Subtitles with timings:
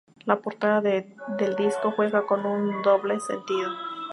[0.25, 3.69] La portada del disco juega con un doble sentido.